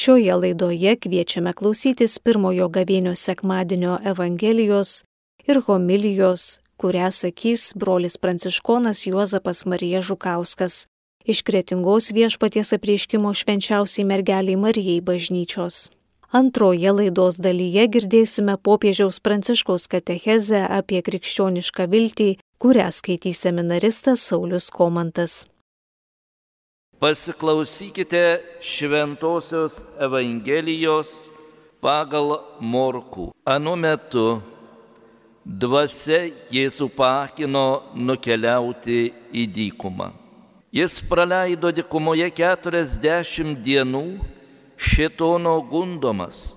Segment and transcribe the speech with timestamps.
[0.00, 4.92] Šioje laidoje kviečiame klausytis pirmojo gavėnio sekmadienio Evangelijos
[5.44, 6.44] ir homilijos,
[6.80, 10.86] kurią sakys brolis pranciškonas Juozapas Marija Žukauskas
[11.24, 15.90] iš kretingos viešpaties apreiškimo švenčiausiai mergeliai Marijai bažnyčios.
[16.32, 25.42] Antroje laidos dalyje girdėsime popiežiaus pranciškaus katechezę apie krikščionišką viltį, kurią skaitys seminaristas Saulis Komantas.
[27.00, 31.30] Pasiklausykite Šventojios Evangelijos
[31.80, 33.30] pagal Morkų.
[33.48, 34.42] Anu metu
[35.40, 40.10] dvasia Jėzų pakino nukeliauti į dykumą.
[40.76, 44.04] Jis praleido dykumoje keturiasdešimt dienų
[44.76, 46.52] šitono gundomas,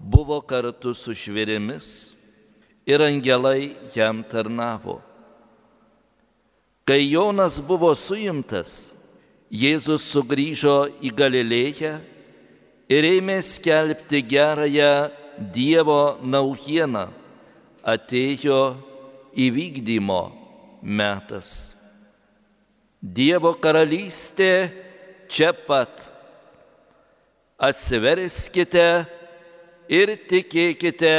[0.00, 2.14] buvo kartu su švirimis
[2.88, 5.02] ir angelai jam tarnavo.
[6.88, 8.93] Kai Jonas buvo suimtas,
[9.54, 11.92] Jėzus sugrįžo į Galilėją
[12.90, 14.94] ir ėmė skelbti gerąją
[15.54, 17.06] Dievo naujieną.
[17.84, 18.60] Atėjo
[19.36, 20.22] įvykdymo
[20.82, 21.74] metas.
[22.98, 24.72] Dievo karalystė
[25.28, 26.02] čia pat.
[27.60, 28.86] Atsiverskite
[29.92, 31.16] ir tikėkite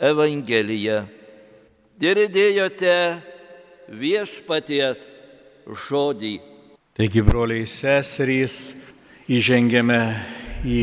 [0.00, 1.02] Evangeliją.
[2.00, 2.94] Girdėjote
[3.90, 5.02] viešpaties
[5.88, 6.49] žodį.
[7.00, 8.74] Taigi, broliai seserys,
[9.24, 10.00] įžengėme
[10.68, 10.80] į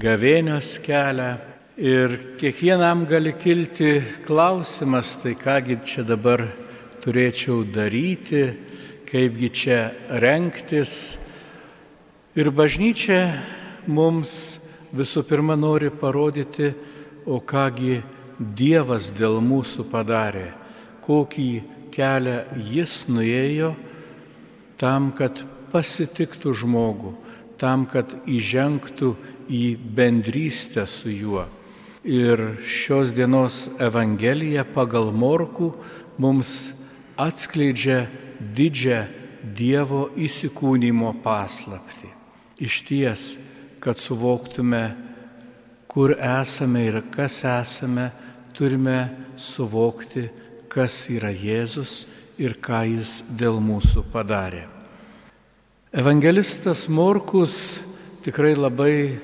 [0.00, 1.26] gavėnios kelią
[1.76, 6.46] ir kiekvienam gali kilti klausimas, tai kągi čia dabar
[7.04, 8.46] turėčiau daryti,
[9.10, 9.76] kaipgi čia
[10.24, 11.18] renktis.
[12.32, 13.20] Ir bažnyčia
[13.92, 14.62] mums
[14.96, 16.72] visų pirma nori parodyti,
[17.28, 18.00] o kągi
[18.40, 20.48] Dievas dėl mūsų padarė,
[21.04, 21.52] kokį
[21.92, 22.40] kelią
[22.72, 23.74] jis nuėjo
[24.80, 27.14] tam, kad pasitiktų žmogų,
[27.58, 29.14] tam, kad įžengtų
[29.50, 29.64] į
[29.96, 31.46] bendrystę su juo.
[32.08, 35.72] Ir šios dienos Evangelija pagal Morkų
[36.22, 36.70] mums
[37.18, 38.06] atskleidžia
[38.38, 39.06] didžią
[39.58, 42.10] Dievo įsikūnymo paslapti.
[42.58, 43.26] Iš ties,
[43.80, 44.82] kad suvoktume,
[45.88, 48.10] kur esame ir kas esame,
[48.54, 49.08] turime
[49.38, 50.28] suvokti,
[50.68, 52.02] kas yra Jėzus
[52.38, 54.77] ir ką jis dėl mūsų padarė.
[55.92, 57.80] Evangelistas Morkus
[58.20, 59.16] tikrai labai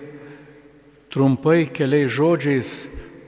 [1.13, 2.71] trumpai keliais žodžiais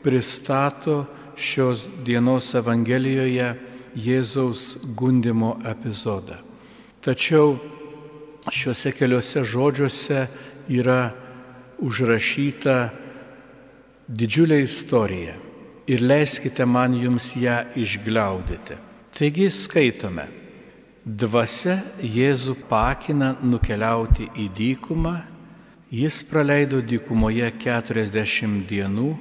[0.01, 1.05] pristato
[1.37, 3.51] šios dienos Evangelijoje
[3.93, 6.39] Jėzaus gundimo epizodą.
[7.05, 7.59] Tačiau
[8.49, 10.25] šiuose keliuose žodžiuose
[10.73, 11.13] yra
[11.85, 12.79] užrašyta
[14.09, 15.37] didžiulė istorija
[15.85, 18.81] ir leiskite man jums ją išgliaudyti.
[19.13, 20.46] Taigi skaitome.
[21.07, 25.13] Dvasia Jėzų pakina nukeliauti į dykumą,
[25.95, 29.13] jis praleido dykumoje 40 dienų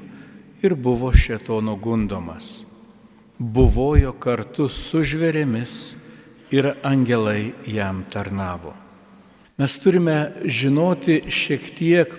[0.66, 2.64] ir buvo šetono gundomas.
[3.38, 5.94] Buvojo kartu su žvėrėmis
[6.50, 8.74] ir angelai jam tarnavo.
[9.62, 12.18] Mes turime žinoti šiek tiek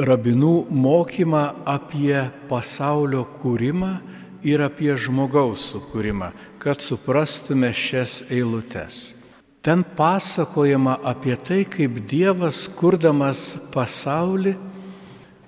[0.00, 3.98] rabinų mokymą apie pasaulio kūrimą
[4.44, 9.14] ir apie žmogaus sukūrimą, kad suprastume šias eilutes.
[9.62, 14.54] Ten pasakojama apie tai, kaip Dievas, kurdamas pasaulį,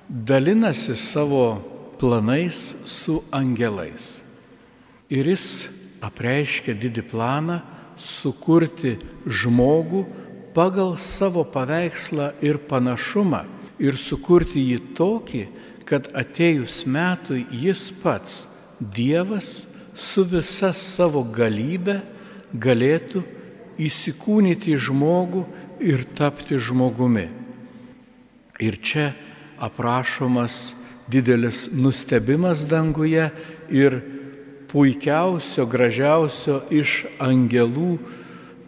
[0.08, 1.60] dalinasi savo
[2.00, 4.24] planais su angelais.
[5.10, 5.68] Ir jis
[6.04, 7.60] apreiškia didį planą
[7.98, 10.02] sukurti žmogų
[10.54, 13.44] pagal savo paveikslą ir panašumą
[13.78, 15.42] ir sukurti jį tokį,
[15.88, 18.46] kad atėjus metui jis pats
[18.80, 19.66] Dievas
[19.98, 21.98] su visa savo galybė
[22.54, 23.24] galėtų
[23.78, 25.44] įsikūnyti žmogų
[25.84, 27.28] ir tapti žmogumi.
[28.58, 29.12] Ir čia
[29.62, 30.74] aprašomas
[31.10, 33.28] didelis nustebimas danguje
[33.70, 34.00] ir
[34.68, 37.96] puikiausio, gražiausio iš angelų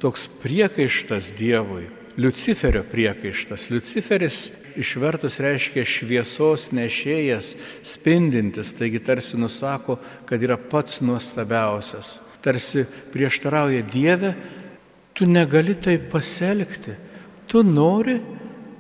[0.00, 3.68] toks priekaištas Dievui, Luciferio priekaištas.
[3.70, 7.54] Luciferis išvertus reiškia šviesos nešėjas,
[7.86, 12.18] spindintis, taigi tarsi nusako, kad yra pats nuostabiausias.
[12.40, 14.34] Tarsi prieštarauja Dieve,
[15.12, 16.94] tu negali taip pasielgti,
[17.46, 18.20] tu nori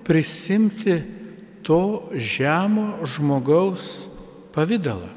[0.06, 0.96] prisimti
[1.62, 4.08] to žemo žmogaus
[4.54, 5.10] pavydalą.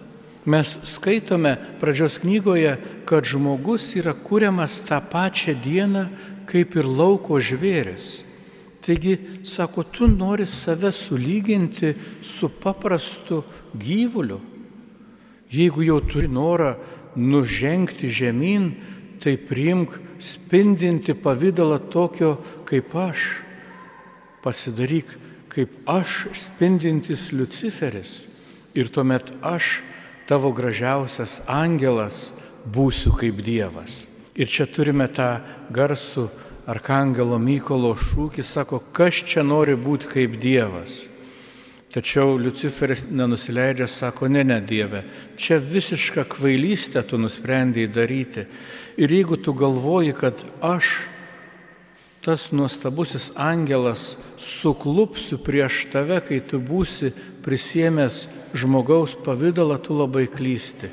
[0.46, 2.76] Mes skaitome pradžios knygoje,
[3.08, 6.08] kad žmogus yra kuriamas tą pačią dieną
[6.50, 8.26] kaip ir lauko žvėris.
[8.84, 13.44] Taigi, sako, tu nori save sulyginti su paprastu
[13.74, 14.42] gyvuliu.
[15.52, 16.74] Jeigu jau turi norą
[17.16, 18.72] nužengti žemyn,
[19.24, 22.36] tai priimk spindinti pavydalą tokio
[22.68, 23.22] kaip aš.
[24.44, 25.08] Pasidaryk
[25.54, 28.26] kaip aš spindintis Luciferis
[28.74, 29.84] ir tuomet aš,
[30.28, 32.34] tavo gražiausias angelas,
[32.66, 34.08] būsiu kaip Dievas.
[34.34, 36.28] Ir čia turime tą garsų
[36.70, 41.04] Arkangelo Mykolo šūkį, sako, kas čia nori būti kaip Dievas.
[41.94, 45.04] Tačiau Luciferis nenusileidžia, sako, ne, ne Dieve,
[45.38, 48.46] čia visišką kvailystę tu nusprendėjai daryti.
[48.98, 50.90] Ir jeigu tu galvoji, kad aš,
[52.26, 57.12] tas nuostabusis angelas, suklupsiu prieš tave, kai tu būsi
[57.46, 58.24] prisiemęs
[58.58, 60.90] žmogaus pavydalą, tu labai klysti.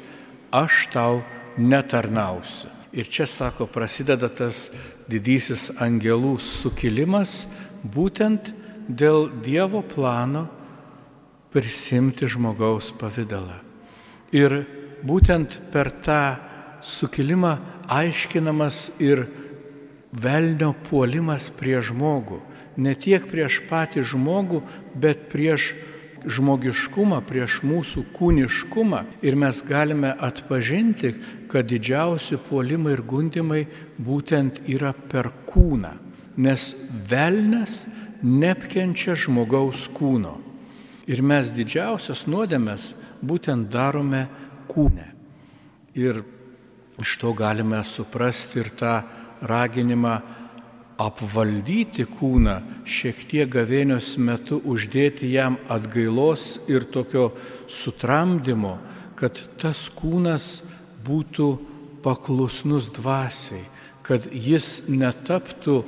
[0.53, 1.23] Aš tau
[1.57, 2.80] netarnausiu.
[2.93, 4.69] Ir čia, sako, prasideda tas
[5.11, 7.45] didysis angelų sukilimas
[7.87, 8.51] būtent
[8.91, 10.49] dėl Dievo plano
[11.55, 13.61] prisimti žmogaus pavydalą.
[14.35, 14.63] Ir
[15.07, 16.23] būtent per tą
[16.83, 17.57] sukilimą
[17.91, 19.27] aiškinamas ir
[20.11, 22.41] velnio puolimas prie žmogų.
[22.81, 24.63] Ne tiek prieš patį žmogų,
[24.95, 25.75] bet prieš
[26.27, 29.05] žmogiškumą, prieš mūsų kūniškumą.
[29.25, 31.15] Ir mes galime atpažinti,
[31.51, 33.65] kad didžiausi puolimai ir gundimai
[33.99, 35.95] būtent yra per kūną.
[36.41, 36.73] Nes
[37.11, 37.87] velnas
[38.23, 40.37] neapkenčia žmogaus kūno.
[41.11, 42.93] Ir mes didžiausias nuodėmės
[43.25, 44.27] būtent darome
[44.71, 45.09] kūne.
[45.99, 46.23] Ir
[47.01, 49.01] iš to galime suprasti ir tą
[49.41, 50.21] raginimą
[51.01, 57.31] apvaldyti kūną, šiek tiek gavėnios metu uždėti jam atgailos ir tokio
[57.71, 58.77] sutramdymo,
[59.17, 60.61] kad tas kūnas
[61.07, 61.49] būtų
[62.05, 63.65] paklusnus dvasiai,
[64.05, 65.81] kad jis netaptų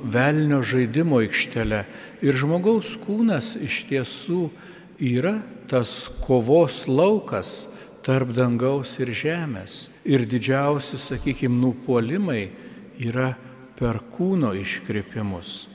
[0.00, 1.84] velnio žaidimo aikštelę.
[2.24, 4.48] Ir žmogaus kūnas iš tiesų
[5.00, 5.36] yra
[5.68, 7.68] tas kovos laukas
[8.04, 9.88] tarp dangaus ir žemės.
[10.08, 12.48] Ir didžiausi, sakykime, nupolimai
[13.00, 13.34] yra
[13.80, 15.66] per kūno iškreipimus.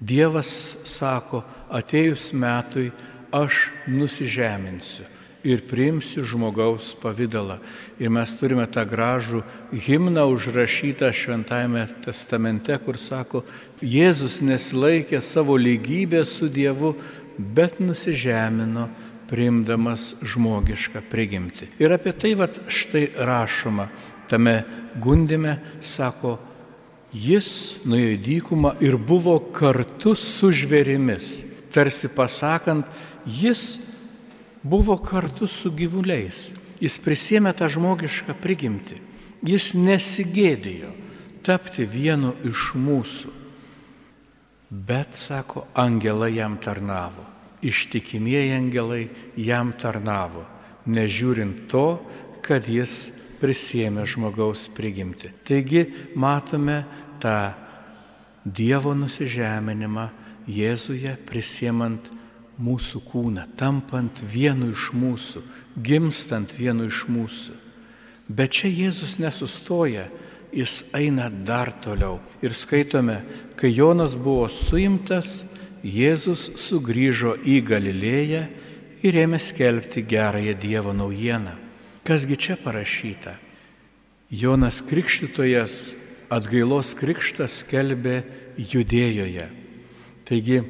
[0.00, 2.88] Dievas sako, atėjus metui
[3.34, 5.04] aš nusižeminsiu
[5.44, 7.58] ir priimsiu žmogaus pavydalą.
[8.00, 9.42] Ir mes turime tą gražų
[9.72, 13.44] himną užrašytą Šventajame testamente, kur sako,
[13.80, 16.94] Jėzus nesilaikė savo lygybę su Dievu,
[17.38, 18.88] bet nusižemino,
[19.30, 21.70] priimdamas žmogišką prigimtį.
[21.80, 23.86] Ir apie tai vat štai rašoma
[24.30, 24.64] tame
[25.00, 26.36] gundime, sako,
[27.12, 31.44] jis nuėjo į dykumą ir buvo kartu su žvėrimis.
[31.70, 32.86] Tarsi pasakant,
[33.26, 33.78] jis
[34.62, 36.50] buvo kartu su gyvuliais.
[36.80, 39.00] Jis prisėmė tą žmogišką prigimtį.
[39.44, 40.90] Jis nesigėdėjo
[41.44, 43.32] tapti vienu iš mūsų.
[44.70, 47.26] Bet, sako, angelai jam tarnavo.
[47.60, 50.46] Ištikimieji angelai jam tarnavo,
[50.88, 52.00] nežiūrint to,
[52.40, 55.32] kad jis prisėmė žmogaus prigimti.
[55.46, 56.84] Taigi matome
[57.22, 57.52] tą
[58.40, 60.06] Dievo nusižeminimą
[60.50, 62.08] Jėzuje prisėmant
[62.60, 65.42] mūsų kūną, tampant vienu iš mūsų,
[65.76, 67.56] gimstant vienu iš mūsų.
[68.30, 70.08] Bet čia Jėzus nesustoja,
[70.54, 72.18] jis eina dar toliau.
[72.42, 73.20] Ir skaitome,
[73.58, 75.44] kai Jonas buvo suimtas,
[75.84, 78.44] Jėzus sugrįžo į Galilėją
[79.06, 81.69] ir ėmė skelbti gerąją Dievo naujieną.
[82.04, 83.36] Kasgi čia parašyta?
[84.30, 85.94] Jonas Krikštytojas
[86.30, 88.22] atgailos krikštas skelbė
[88.56, 89.48] Judėjoje.
[90.28, 90.60] Taigi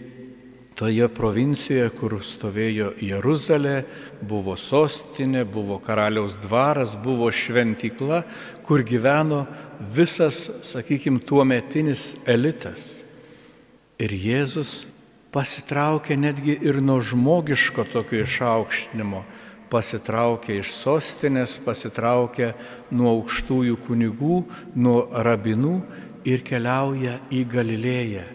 [0.80, 3.82] toje provincijoje, kur stovėjo Jeruzalė,
[4.24, 8.22] buvo sostinė, buvo karaliaus dvaras, buvo šventykla,
[8.64, 9.44] kur gyveno
[9.78, 13.02] visas, sakykime, tuometinis elitas.
[14.00, 14.86] Ir Jėzus
[15.30, 19.22] pasitraukė netgi ir nuo žmogiško tokio išaukštinimo,
[19.70, 22.52] pasitraukė iš sostinės, pasitraukė
[22.90, 24.42] nuo aukštųjų kunigų,
[24.74, 25.74] nuo rabinų
[26.28, 28.26] ir keliauja į Galilėją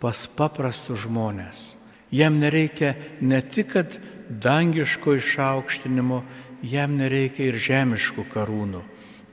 [0.00, 1.74] pas paprastus žmonės.
[2.14, 3.74] Jam nereikia ne tik
[4.28, 6.22] dangiško išaukštinimo,
[6.62, 8.82] jam nereikia ir žemiškų karūnų.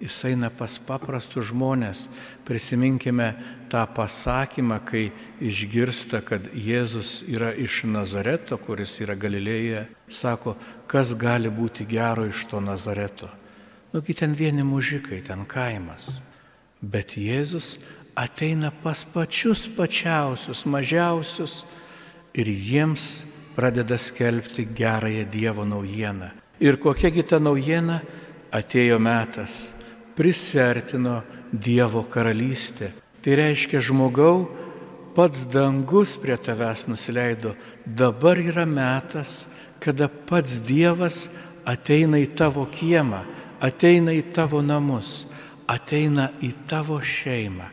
[0.02, 2.06] Jis eina pas paprastus žmonės.
[2.48, 3.30] Prisiminkime
[3.72, 5.10] tą pasakymą, kai
[5.40, 9.86] išgirsta, kad Jėzus yra iš Nazareto, kuris yra Galilėje.
[10.12, 13.32] Sako, kas gali būti gero iš to Nazareto.
[13.96, 16.20] Nugi ten vieni mužikai, ten kaimas.
[16.82, 17.78] Bet Jėzus
[18.16, 21.64] ateina pas pačius pačiausius, mažiausius
[22.36, 23.24] ir jiems
[23.56, 26.30] pradeda skelbti gerąją Dievo naujieną.
[26.60, 28.02] Ir kokiagi ta naujiena?
[28.56, 29.75] Atėjo metas,
[30.16, 32.92] prisertino Dievo karalystė.
[33.24, 34.48] Tai reiškia žmogau,
[35.16, 37.56] pats dangus prie tavęs nusileido.
[37.86, 39.48] Dabar yra metas,
[39.80, 41.26] kada pats Dievas
[41.66, 43.24] ateina į tavo kiemą,
[43.64, 45.26] ateina į tavo namus,
[45.68, 47.72] ateina į tavo šeimą.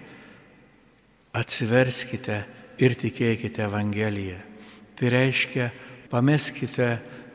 [1.36, 2.42] Atsiverskite
[2.82, 4.38] ir tikėkite Evangeliją.
[4.96, 5.70] Tai reiškia,
[6.12, 6.88] pameskite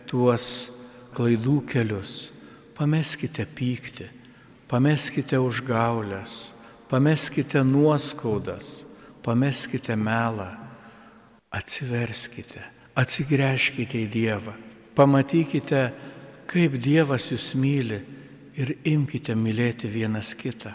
[0.07, 0.69] tuos
[1.17, 2.29] klaidų kelius,
[2.77, 4.07] pameskite pyktį,
[4.67, 6.53] pameskite užgaulės,
[6.91, 8.85] pameskite nuoskaudas,
[9.23, 10.49] pameskite melą,
[11.51, 12.61] atsiverskite,
[12.97, 14.53] atsigręžkite į Dievą,
[14.95, 15.81] pamatykite,
[16.47, 17.99] kaip Dievas jūs myli
[18.57, 20.73] ir imkite mylėti vienas kitą.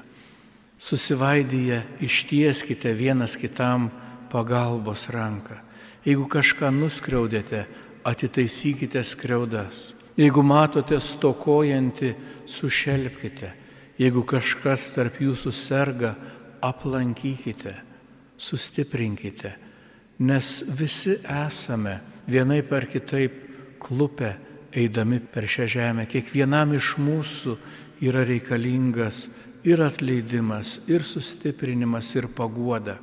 [0.83, 3.87] Susivaidyje ištieskite vienas kitam
[4.33, 5.61] pagalbos ranką.
[6.03, 7.67] Jeigu kažką nuskriaudėte,
[8.03, 9.93] atitaisykite skriaudas.
[10.19, 12.15] Jeigu matote stokojantį,
[12.51, 13.53] sušelpkite.
[14.03, 16.17] Jeigu kažkas tarp jūsų serga,
[16.63, 17.75] aplankykite,
[18.39, 19.53] sustiprinkite,
[20.27, 23.37] nes visi esame vienai per kitaip
[23.83, 24.33] klupę
[24.75, 26.07] eidami per šią žemę.
[26.11, 27.57] Kiekvienam iš mūsų
[28.03, 29.29] yra reikalingas
[29.67, 32.99] ir atleidimas, ir sustiprinimas, ir paguoda.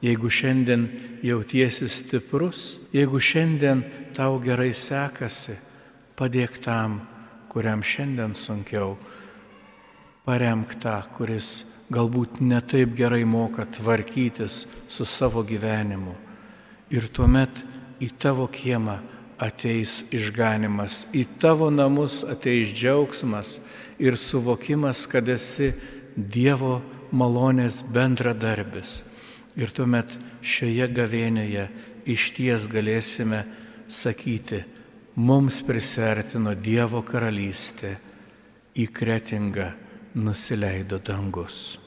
[0.00, 0.86] Jeigu šiandien
[1.26, 3.82] jautiesi stiprus, jeigu šiandien
[4.16, 5.58] tau gerai sekasi,
[6.16, 7.02] padėk tam,
[7.52, 8.94] kuriam šiandien sunkiau.
[10.24, 16.14] Paremk tą, kuris galbūt netaip gerai moka tvarkytis su savo gyvenimu.
[16.92, 17.62] Ir tuomet
[18.02, 18.98] į tavo kiemą
[19.40, 23.58] ateis išganimas, į tavo namus ateis džiaugsmas
[23.98, 25.72] ir suvokimas, kad esi
[26.16, 26.80] Dievo
[27.16, 29.00] malonės bendradarbis.
[29.56, 30.12] Ir tuomet
[30.42, 31.68] šioje gavėnėje
[32.10, 33.44] iš ties galėsime
[33.88, 34.64] sakyti,
[35.16, 37.96] mums prisertino Dievo karalystė,
[38.76, 39.70] į kretingą
[40.14, 41.78] nusileido dangus.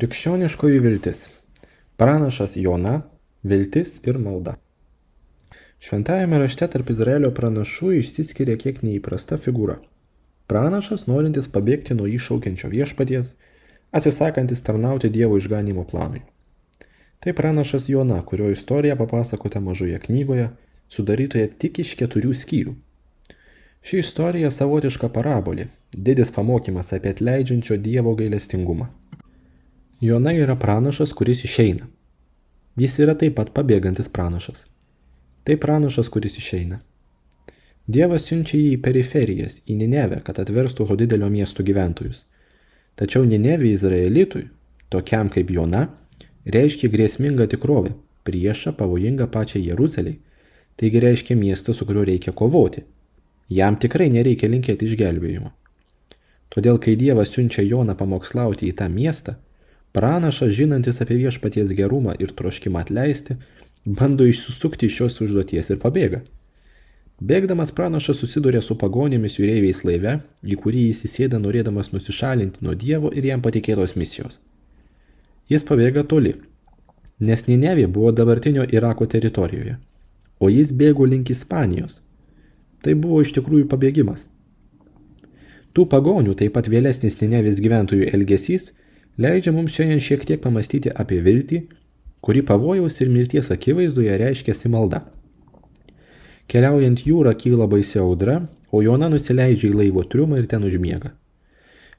[0.00, 1.26] Krikščioniškoji viltis.
[1.96, 3.02] Pranašas Jona-
[3.50, 4.54] viltis ir malda.
[5.78, 9.74] Šventajame rašte tarp Izraelio pranašų išsiskiria kiek neįprasta figūra.
[10.46, 13.34] Pranašas, norintis pabėgti nuo iššaukiančio viešpaties,
[13.92, 16.22] atsisakantis tarnauti Dievo išganimo planui.
[17.20, 20.48] Tai pranašas Jona, kurio istorija papasakota mažoje knygoje,
[20.88, 22.74] sudarytoje tik iš keturių skyrių.
[23.82, 28.88] Ši istorija savotiška parabolė, didis pamokymas apie atleidžiančio Dievo gailestingumą.
[30.00, 31.86] Jona yra pranašas, kuris išeina.
[32.80, 34.62] Jis yra taip pat pabėgantis pranašas.
[35.44, 36.78] Tai pranašas, kuris išeina.
[37.84, 42.22] Dievas siunčia jį į periferijas, į Ninevę, kad atverstų to didelio miesto gyventojus.
[42.96, 44.46] Tačiau Ninevė Izraelitui,
[44.88, 45.82] tokiam kaip Jona,
[46.48, 47.92] reiškia grėsmingą tikrovę,
[48.24, 50.16] priešą pavojingą pačiai Jeruzaliai,
[50.80, 52.86] taigi reiškia miestą, su kuriuo reikia kovoti.
[53.52, 55.52] Jam tikrai nereikia linkėti išgelbėjimo.
[56.48, 59.36] Todėl, kai Dievas siunčia Joną pamokslauti į tą miestą,
[59.92, 63.36] pranašas, žinantis apie viešpaties gerumą ir troškimą atleisti,
[63.84, 66.22] bando išsisukti iš šios užduoties ir pabėga.
[67.20, 73.10] Bėgdamas pranašas susiduria su pagonėmis jūreiviais laive, į kurį jis įsėda norėdamas nusišalinti nuo Dievo
[73.12, 74.38] ir jam patikėtos misijos.
[75.52, 76.38] Jis pabėga toli,
[77.20, 79.76] nes Ninevė buvo dabartinio Irako teritorijoje,
[80.40, 82.00] o jis bėgo link Ispanijos.
[82.80, 84.30] Tai buvo iš tikrųjų pabėgimas.
[85.76, 88.70] Tų pagonių, taip pat vėlesnis Ninevės gyventojų elgesys,
[89.18, 91.64] leidžia mums šiandien šiek tiek pamastyti apie viltį
[92.20, 95.04] kuri pavojaus ir mirties akivaizdoje reiškiasi malda.
[96.50, 98.40] Keliaujant jūrą kyla baisi audra,
[98.72, 101.14] o Jona nusileidžia į laivo triumą ir ten užmiega.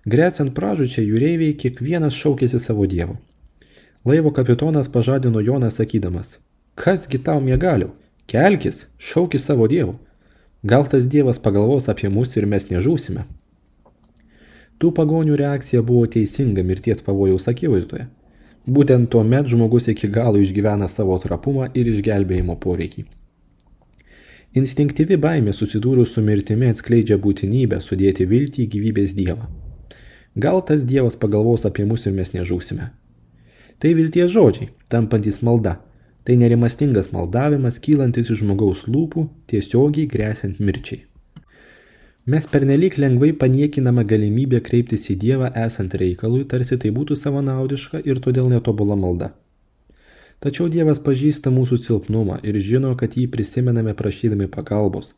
[0.06, 3.18] Greciant pražučiai jūreiviai kiekvienas šaukėsi savo dievo.
[4.06, 6.39] Laivo kapitonas pažadino Joną sakydamas,
[6.75, 7.91] kasgi tau miegaliau,
[8.27, 10.00] kelkis, šaukis savo dievo.
[10.63, 13.25] Gal tas dievas pagalvos apie mus ir mes nežūsime.
[14.81, 18.07] Tų pagonių reakcija buvo teisinga mirties pavojaus akivaizdoje.
[18.65, 23.03] Būtent tuo met žmogus iki galo išgyvena savo trapumą ir išgelbėjimo poreikį.
[24.57, 29.45] Instinktyvi baimė susidūrus su mirtimi atskleidžia būtinybę sudėti viltį į gyvybės dievą.
[30.35, 32.89] Gal tas dievas pagalvos apie mus ir mes nežūsime.
[33.82, 35.77] Tai vilties žodžiai, tampantis malda.
[36.25, 41.06] Tai nerimastingas maldavimas, kylantis iš žmogaus lūpų, tiesiogiai grėsiant mirčiai.
[42.25, 48.21] Mes pernelyg lengvai paniekiname galimybę kreiptis į Dievą esant reikalui, tarsi tai būtų savanaudiška ir
[48.21, 49.31] todėl netobula malda.
[50.41, 55.15] Tačiau Dievas pažįsta mūsų silpnumą ir žino, kad jį prisimename prašydami pagalbos.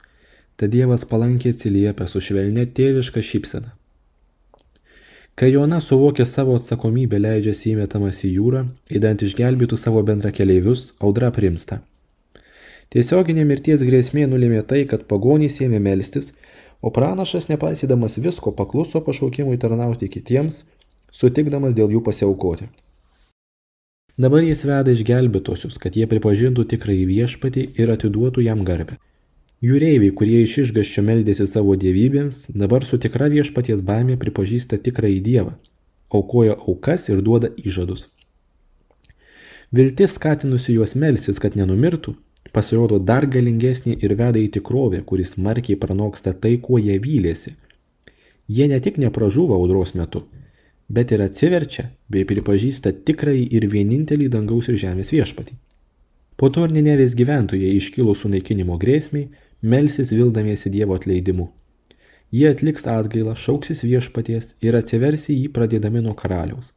[0.55, 3.75] Tad Dievas palankiai atsiliepia su švelne tėviška šypsena.
[5.35, 11.33] Kai Jona suvokė savo atsakomybę leidžiasi įmetamas į jūrą, įdant išgelbėtų savo bendra keleivius, audra
[11.35, 11.81] primsta.
[12.93, 16.31] Tiesioginė mirties grėsmė nulėmė tai, kad pagonys ėmė melstis
[16.83, 20.65] O pranašas, nepaisydamas visko, pakluso pašaukimui tarnauti kitiems,
[21.15, 22.67] sutikdamas dėl jų pasiaukoti.
[24.19, 28.99] Dabar jis veda išgelbėtosius, kad jie pripažintų tikrąjį viešpatį ir atiduotų jam garbę.
[29.63, 35.55] Jūreiviai, kurie iš išgaščio meldėsi savo dievybėms, dabar su tikra viešpaties baimė pripažįsta tikrąjį dievą,
[36.11, 38.09] aukoja aukas ir duoda įžadus.
[39.71, 42.17] Viltis skatinusi juos melsis, kad nenumirtų,
[42.51, 47.55] pasirodo dar galingesnė ir veda į tikrovę, kuris markiai pranoksta tai, kuo jie vylėsi.
[48.47, 50.25] Jie ne tik nepražūva audros metu,
[50.89, 55.55] bet ir atsiverčia bei pripažįsta tikrąjį ir vienintelį dangaus ir žemės viešpatį.
[56.37, 59.29] Po to ir Ninevės gyventojai iškilus sunaikinimo grėsmiai
[59.61, 61.51] melsis vildamiesi Dievo atleidimu.
[62.33, 66.71] Jie atliks atgailą, šauksis viešpaties ir atsiversi jį pradėdami nuo karaliaus,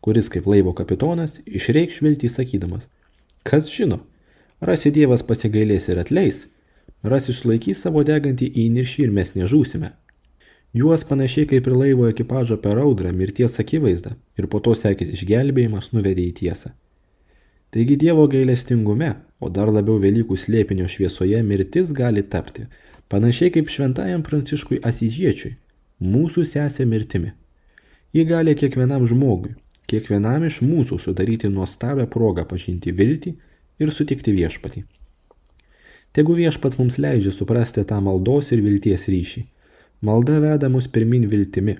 [0.00, 2.86] kuris kaip laivo kapitonas išreikš viltį sakydamas,
[3.42, 3.98] kas žino,
[4.60, 6.42] Rasi Dievas pasigailės ir atleis,
[7.02, 9.88] rasi sulaikys savo degantį įniršį ir mes nežūsime.
[10.76, 15.90] Juos panašiai kaip ir laivo ekipažo per audrą mirties akivaizdą ir po to sekės išgelbėjimas
[15.96, 16.74] nuvedė į tiesą.
[17.72, 22.68] Taigi Dievo gailestingume, o dar labiau Velykų slėpinio šviesoje mirtis gali tapti,
[23.08, 25.56] panašiai kaip šventajam pranciškui Asižiečiui,
[26.04, 27.32] mūsų sesė mirtimi.
[28.12, 29.56] Ji gali kiekvienam žmogui,
[29.88, 33.38] kiekvienam iš mūsų sudaryti nuostabią progą pažinti viltį
[33.80, 34.84] ir sutikti viešpatį.
[36.16, 39.44] Tegu viešpats mums leidžia suprasti tą maldos ir vilties ryšį.
[40.06, 41.76] Malda veda mus pirmin viltimi,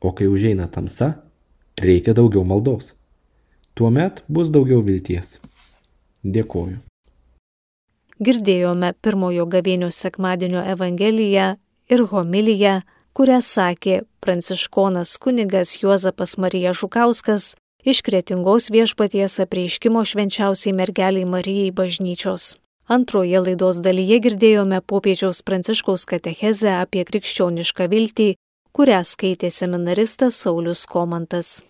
[0.00, 1.14] o kai užeina tamsa,
[1.80, 2.92] reikia daugiau maldos.
[3.74, 5.38] Tuomet bus daugiau vilties.
[6.24, 6.80] Dėkoju.
[8.20, 11.54] Girdėjome pirmojo gavėnio sekmadienio evangeliją
[11.88, 12.80] ir homiliją,
[13.16, 22.56] kurią sakė pranciškonas kunigas Juozapas Marija Žukauskas iš kretingos viešpaties apreiškimo švenčiausiai mergeliai Marijai bažnyčios.
[22.90, 28.34] Antroje laidos dalyje girdėjome popiežiaus pranciškaus katechezę apie krikščionišką viltį,
[28.74, 31.60] kurią skaitė seminaristas Saulis Komantas.